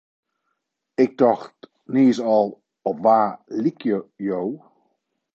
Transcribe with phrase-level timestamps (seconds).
[1.03, 1.57] Ik tocht
[1.93, 2.47] niis al,
[2.89, 3.19] op wa
[3.63, 4.41] lykje jo?